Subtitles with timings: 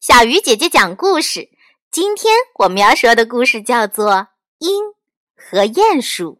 [0.00, 1.48] 小鱼姐姐讲故事。
[1.90, 4.12] 今天我们要说的故事叫做
[4.58, 4.92] 《鹰
[5.34, 6.34] 和鼹鼠》。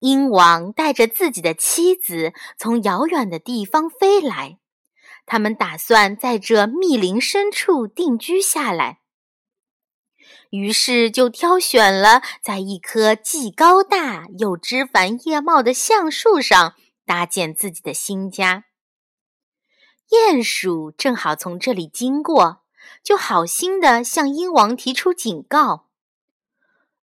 [0.00, 4.58] 鹰王带着自己的妻子从遥远的地方飞来，
[5.26, 9.00] 他们打算在这密林深处定居下来。
[10.50, 18.64] 于是就挑选了在一棵既高大又枝繁叶茂的橡树上搭建自己的新家。
[20.10, 22.60] 鼹鼠正好从这里经过，
[23.02, 25.86] 就好心的向鹰王提出警告：“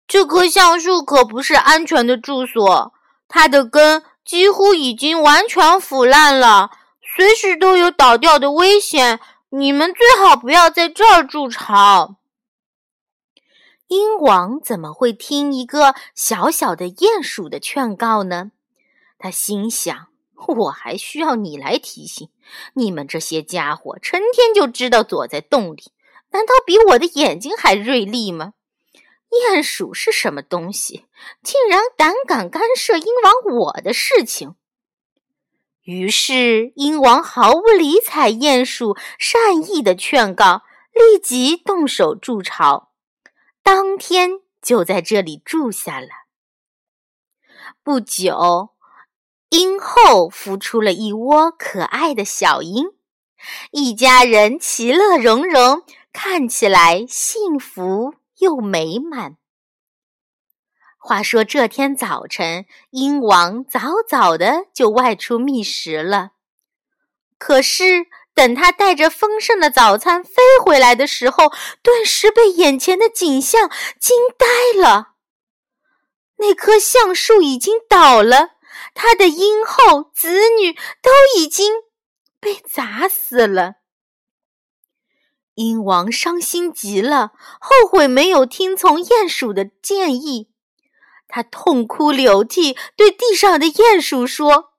[0.08, 2.94] 这棵橡树可不是安全的住所，
[3.28, 6.72] 它的根几乎已经完全腐烂了，
[7.16, 9.20] 随时都有倒掉的危险。
[9.50, 12.18] 你们最好不要在这儿筑巢。”
[13.88, 18.52] 鹰王怎么会听一个小小的鼹鼠的劝告呢？
[19.18, 20.08] 他心想。
[20.46, 22.30] 我还需要你来提醒，
[22.76, 25.92] 你们这些家伙成天就知道躲在洞里，
[26.32, 28.54] 难道比我的眼睛还锐利吗？
[29.30, 31.06] 鼹鼠是什么东西，
[31.44, 34.56] 竟然胆敢干涉鹰王我的事情？
[35.84, 40.62] 于是鹰王毫不理睬鼹鼠善意的劝告，
[40.94, 42.92] 立即动手筑巢，
[43.64, 46.08] 当天就在这里住下了。
[47.84, 48.77] 不久。
[49.50, 52.88] 鹰后孵出了一窝可爱的小鹰，
[53.72, 59.38] 一家人其乐融融，看起来幸福又美满。
[61.00, 66.32] 话说这天早晨，鹰王早早的就外出觅食了。
[67.38, 75.14] 可是等他带着丰盛的早餐飞回来的时候，顿时被眼前的景象惊呆了。
[76.40, 78.57] 那棵橡树已经倒了。
[78.94, 80.30] 他的鹰后、子
[80.60, 81.74] 女都已经
[82.40, 83.76] 被砸死了。
[85.56, 90.52] 鹰王伤心极了，后悔没有听从鼹鼠的建议。
[91.28, 94.74] 他痛哭流涕，对地上的鼹鼠说：“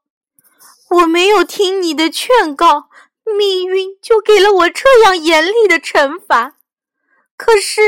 [0.89, 2.89] 我没有听你的劝告，
[3.25, 6.57] 命运就给了我这样严厉的惩罚。
[7.37, 7.83] 可是，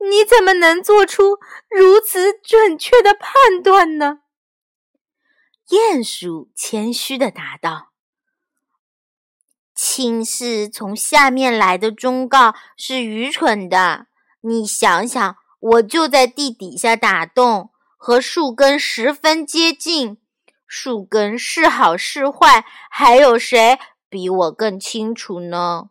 [0.00, 1.38] 你怎么能做出
[1.68, 4.20] 如此准确的判断呢？”
[5.72, 7.92] 鼹鼠谦虚的答道
[9.74, 14.06] ：“轻视从下面来的忠告是愚蠢的。
[14.42, 20.18] 你想想，我就在地底下打洞，和树根十分接近。
[20.66, 23.78] 树根是好是坏，还有谁
[24.10, 25.88] 比我更清楚呢？”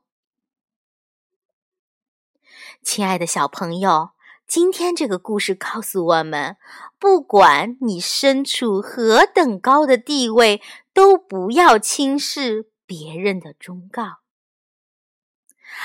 [2.83, 4.11] 亲爱的小朋友。
[4.51, 6.57] 今天这个故事告诉我们，
[6.99, 10.61] 不管你身处何等高的地位，
[10.93, 14.03] 都不要轻视别人的忠告。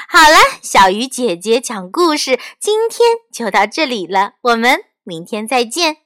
[0.09, 5.99] 好了，小鱼姐姐讲故事，今天就到这里了，我们明天再见。